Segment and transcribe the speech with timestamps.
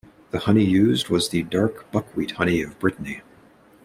[0.31, 3.21] The honey used was the dark buckwheat honey of Brittany.